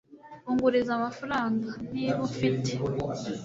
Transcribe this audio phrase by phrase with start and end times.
[0.49, 2.71] unguriza amafaranga, niba ufite